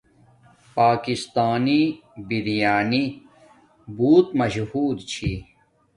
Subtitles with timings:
[0.77, 1.81] پاکستانی
[2.29, 3.05] بریانی
[3.97, 5.33] بوت مشہور چھا